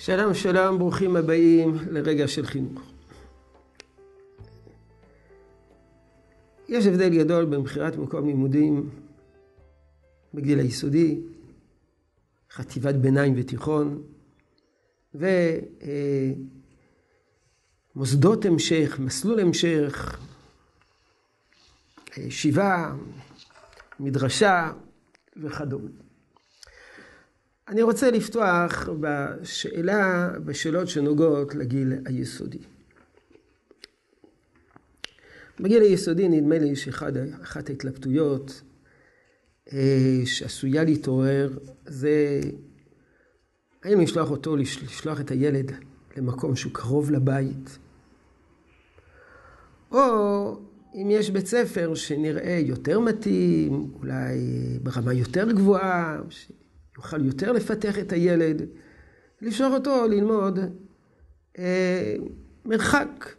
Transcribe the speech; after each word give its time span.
שלום 0.00 0.34
שלום, 0.34 0.78
ברוכים 0.78 1.16
הבאים 1.16 1.74
לרגע 1.90 2.28
של 2.28 2.46
חינוך. 2.46 2.82
יש 6.68 6.86
הבדל 6.86 7.18
גדול 7.18 7.44
בין 7.44 7.62
בחירת 7.62 7.96
מקום 7.96 8.26
לימודים 8.26 8.90
בגיל 10.34 10.58
היסודי, 10.58 11.20
חטיבת 12.50 12.94
ביניים 12.94 13.34
ותיכון, 13.36 14.02
ומוסדות 17.94 18.44
המשך, 18.44 18.96
מסלול 18.98 19.40
המשך, 19.40 20.20
ישיבה, 22.16 22.94
מדרשה 24.00 24.72
וכדומה. 25.36 26.07
אני 27.68 27.82
רוצה 27.82 28.10
לפתוח 28.10 28.88
בשאלה, 29.00 30.30
בשאלות 30.44 30.88
שנוגעות 30.88 31.54
לגיל 31.54 31.92
היסודי. 32.04 32.58
בגיל 35.60 35.82
היסודי 35.82 36.28
נדמה 36.28 36.58
לי 36.58 36.76
שאחת 36.76 37.68
ההתלבטויות 37.68 38.62
אה, 39.72 40.22
שעשויה 40.24 40.84
להתעורר 40.84 41.58
זה 41.86 42.40
האם 43.84 44.00
לשלוח 44.00 44.30
אותו, 44.30 44.56
לשלוח 44.56 45.20
את 45.20 45.30
הילד 45.30 45.72
למקום 46.16 46.56
שהוא 46.56 46.72
קרוב 46.72 47.10
לבית, 47.10 47.78
או 49.92 50.56
אם 50.94 51.08
יש 51.10 51.30
בית 51.30 51.46
ספר 51.46 51.94
שנראה 51.94 52.60
יותר 52.64 53.00
מתאים, 53.00 53.90
אולי 54.00 54.38
ברמה 54.82 55.12
יותר 55.12 55.52
גבוהה, 55.52 56.20
יוכל 56.98 57.24
יותר 57.24 57.52
לפתח 57.52 57.98
את 57.98 58.12
הילד, 58.12 58.62
לשלוח 59.42 59.72
אותו 59.72 60.06
ללמוד 60.08 60.58
אה, 61.58 62.14
מרחק. 62.64 63.34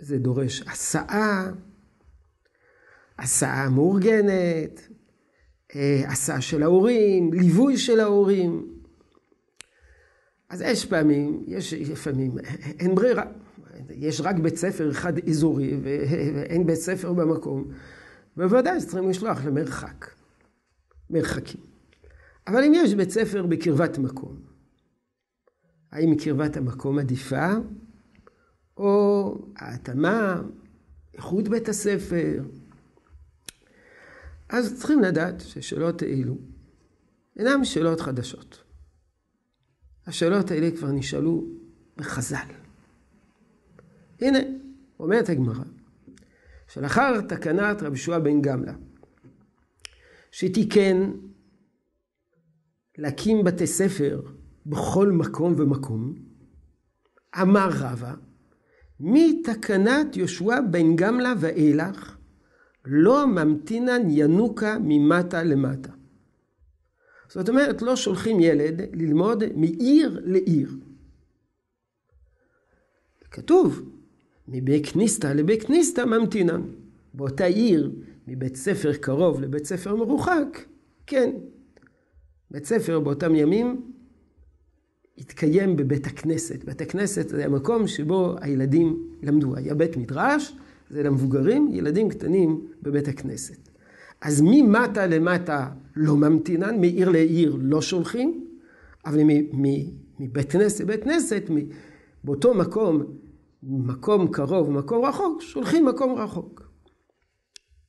זה 0.00 0.18
דורש 0.18 0.62
הסעה, 0.62 1.50
הסעה 3.18 3.68
מאורגנת, 3.68 4.88
אה, 5.74 6.02
הסעה 6.08 6.40
של 6.40 6.62
ההורים, 6.62 7.32
ליווי 7.32 7.76
של 7.78 8.00
ההורים. 8.00 8.78
אז 10.48 10.60
יש 10.60 10.86
פעמים, 10.86 11.44
יש 11.46 11.74
לפעמים, 11.74 12.38
אין 12.78 12.94
ברירה. 12.94 13.24
יש 13.90 14.20
רק 14.20 14.36
בית 14.36 14.56
ספר 14.56 14.90
אחד 14.90 15.28
אזורי 15.28 15.76
ואין 15.82 16.66
בית 16.66 16.78
ספר 16.78 17.12
במקום. 17.12 17.64
בוודאי 18.36 18.80
צריכים 18.80 19.08
לשלוח 19.10 19.44
למרחק, 19.44 20.06
מרחקים. 21.10 21.69
אבל 22.50 22.64
אם 22.64 22.72
יש 22.74 22.94
בית 22.94 23.10
ספר 23.10 23.46
בקרבת 23.46 23.98
מקום, 23.98 24.36
האם 25.92 26.14
קרבת 26.14 26.56
המקום 26.56 26.98
עדיפה, 26.98 27.48
או 28.76 29.34
ההתאמה, 29.56 30.42
איכות 31.14 31.48
בית 31.48 31.68
הספר? 31.68 32.44
אז 34.48 34.78
צריכים 34.78 35.00
לדעת 35.00 35.40
ששאלות 35.40 36.02
אלו 36.02 36.38
אינן 37.36 37.64
שאלות 37.64 38.00
חדשות. 38.00 38.62
השאלות 40.06 40.50
האלה 40.50 40.70
כבר 40.70 40.88
נשאלו 40.90 41.44
בחז"ל. 41.96 42.52
הנה, 44.20 44.38
אומרת 45.00 45.28
הגמרא, 45.28 45.64
שלאחר 46.68 47.20
תקנת 47.20 47.82
רבי 47.82 47.96
שועה 47.96 48.18
בן 48.18 48.42
גמלה, 48.42 48.74
שתיקן 50.30 51.10
להקים 53.00 53.44
בתי 53.44 53.66
ספר 53.66 54.20
בכל 54.66 55.12
מקום 55.12 55.54
ומקום, 55.56 56.14
אמר 57.42 57.68
רבא, 57.72 58.14
מתקנת 59.00 60.16
יהושע 60.16 60.60
בן 60.70 60.96
גמלה 60.96 61.34
ואילך, 61.40 62.16
לא 62.84 63.26
ממתינן 63.26 64.02
ינוקה 64.10 64.76
ממטה 64.80 65.42
למטה. 65.42 65.90
זאת 67.28 67.48
אומרת, 67.48 67.82
לא 67.82 67.96
שולחים 67.96 68.40
ילד 68.40 68.80
ללמוד 68.92 69.44
מעיר 69.56 70.20
לעיר. 70.24 70.76
כתוב, 73.30 73.90
מבית 74.48 74.86
כניסתא 74.86 75.26
לבית 75.26 75.62
כניסתא 75.62 76.00
ממתינן. 76.00 76.62
באותה 77.14 77.44
עיר, 77.44 77.92
מבית 78.26 78.56
ספר 78.56 78.92
קרוב 78.94 79.40
לבית 79.40 79.66
ספר 79.66 79.96
מרוחק, 79.96 80.64
כן, 81.06 81.30
בית 82.50 82.64
ספר 82.64 83.00
באותם 83.00 83.34
ימים 83.34 83.92
התקיים 85.18 85.76
בבית 85.76 86.06
הכנסת. 86.06 86.64
בית 86.64 86.80
הכנסת 86.80 87.28
זה 87.28 87.44
המקום 87.44 87.86
שבו 87.86 88.34
הילדים 88.40 89.06
למדו. 89.22 89.56
היה 89.56 89.74
בית 89.74 89.96
מדרש, 89.96 90.56
זה 90.90 91.02
למבוגרים, 91.02 91.68
ילדים 91.72 92.08
קטנים 92.08 92.66
בבית 92.82 93.08
הכנסת. 93.08 93.68
אז 94.20 94.42
ממטה 94.44 95.06
למטה 95.06 95.70
לא 95.96 96.16
ממתינן, 96.16 96.80
מעיר 96.80 97.08
לעיר 97.08 97.56
לא 97.60 97.82
שולחים, 97.82 98.46
אבל 99.06 99.20
מבית 100.18 100.52
כנסת 100.52 100.80
לבית 100.80 101.04
כנסת, 101.04 101.42
באותו 102.24 102.54
מקום, 102.54 103.02
מקום 103.62 104.32
קרוב, 104.32 104.70
מקום 104.70 105.04
רחוק, 105.04 105.42
שולחים 105.42 105.86
מקום 105.86 106.14
רחוק. 106.18 106.70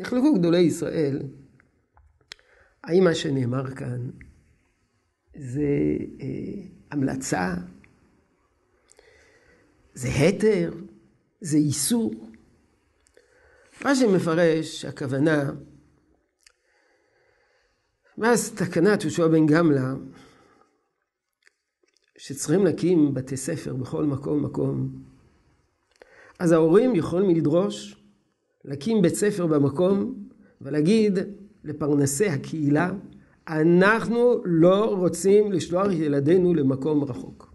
נחלקו 0.00 0.34
גדולי 0.34 0.58
ישראל, 0.58 1.22
האם 2.84 3.04
מה 3.04 3.14
שנאמר 3.14 3.70
כאן 3.70 4.10
זה 5.36 5.96
אה, 6.20 6.62
המלצה, 6.90 7.54
זה 9.94 10.08
התר, 10.08 10.72
זה 11.40 11.56
איסור. 11.56 12.14
מה 13.84 13.94
שמפרש, 13.94 14.84
הכוונה, 14.84 15.50
מאז 18.18 18.50
תקנת 18.50 19.02
יהושע 19.02 19.28
בן 19.28 19.46
גמלה, 19.46 19.94
שצריכים 22.18 22.64
להקים 22.64 23.14
בתי 23.14 23.36
ספר 23.36 23.74
בכל 23.74 24.04
מקום 24.04 24.44
מקום, 24.44 25.02
אז 26.38 26.52
ההורים 26.52 26.94
יכולים 26.94 27.36
לדרוש 27.36 28.02
להקים 28.64 29.02
בית 29.02 29.14
ספר 29.14 29.46
במקום 29.46 30.28
ולהגיד 30.60 31.18
לפרנסי 31.64 32.26
הקהילה, 32.26 32.90
אנחנו 33.48 34.42
לא 34.44 34.94
רוצים 34.94 35.52
לשלוח 35.52 35.92
ילדינו 35.92 36.54
למקום 36.54 37.04
רחוק. 37.04 37.54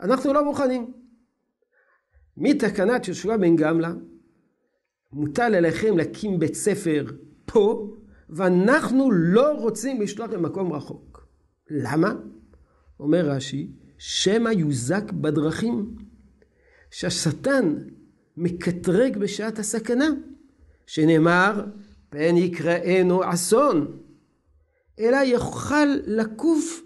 אנחנו 0.00 0.32
לא 0.32 0.44
מוכנים. 0.44 0.92
מתקנת 2.36 3.08
יהושע 3.08 3.36
בן 3.36 3.56
גמלה, 3.56 3.92
מוטל 5.12 5.54
עליכם 5.54 5.96
להקים 5.96 6.38
בית 6.38 6.54
ספר 6.54 7.04
פה, 7.46 7.94
ואנחנו 8.28 9.10
לא 9.10 9.52
רוצים 9.52 10.00
לשלוח 10.00 10.30
למקום 10.30 10.72
רחוק. 10.72 11.26
למה? 11.70 12.14
אומר 13.00 13.30
רש"י, 13.30 13.70
שמא 13.98 14.48
יוזק 14.48 15.12
בדרכים, 15.12 15.96
שהשטן 16.90 17.74
מקטרג 18.36 19.18
בשעת 19.18 19.58
הסכנה, 19.58 20.08
שנאמר, 20.86 21.64
פן 22.10 22.36
יקראנו 22.36 23.32
אסון. 23.32 23.96
אלא 25.00 25.16
יוכל 25.16 25.86
לקוף 26.06 26.82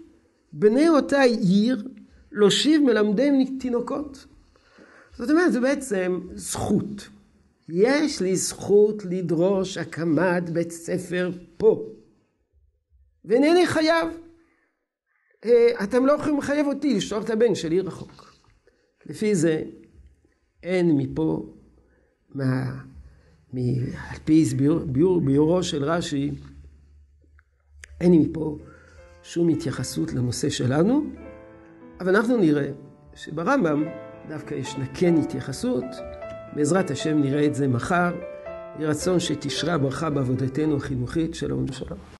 בני 0.53 0.89
אותה 0.89 1.21
עיר, 1.21 1.87
להושיב 2.31 2.81
מלמדי 2.81 3.57
תינוקות. 3.59 4.25
זאת 5.17 5.29
אומרת, 5.29 5.53
זה 5.53 5.59
בעצם 5.59 6.19
זכות. 6.33 7.07
יש 7.69 8.21
לי 8.21 8.35
זכות 8.35 9.05
לדרוש 9.05 9.77
הקמת 9.77 10.49
בית 10.49 10.71
ספר 10.71 11.31
פה. 11.57 11.85
ואינני 13.25 13.67
חייב. 13.67 14.07
אה, 15.45 15.83
אתם 15.83 16.05
לא 16.05 16.11
יכולים 16.11 16.37
לחייב 16.37 16.67
אותי 16.67 16.93
לשלוח 16.93 17.23
את 17.23 17.29
הבן 17.29 17.55
שלי 17.55 17.79
רחוק. 17.79 18.35
לפי 19.05 19.35
זה, 19.35 19.63
אין 20.63 20.97
מפה, 20.97 21.53
מה, 22.29 22.81
מ, 23.53 23.57
על 24.09 24.17
פי 24.25 24.45
ביור, 24.55 25.19
ביורו 25.19 25.63
של 25.63 25.83
רש"י, 25.83 26.31
אין 28.01 28.11
לי 28.11 28.17
מפה 28.17 28.57
שום 29.23 29.49
התייחסות 29.49 30.13
לנושא 30.13 30.49
שלנו, 30.49 31.03
אבל 31.99 32.15
אנחנו 32.15 32.37
נראה 32.37 32.71
שברמב"ם 33.15 33.83
דווקא 34.29 34.55
ישנה 34.55 34.85
כן 34.93 35.17
התייחסות. 35.17 35.85
בעזרת 36.55 36.91
השם 36.91 37.21
נראה 37.21 37.45
את 37.45 37.55
זה 37.55 37.67
מחר. 37.67 38.13
יהי 38.79 38.87
רצון 38.87 39.19
שתשרה 39.19 39.77
ברכה 39.77 40.09
בעבודתנו 40.09 40.77
החינוכית. 40.77 41.35
שלום 41.35 41.65
ושלום. 41.69 42.14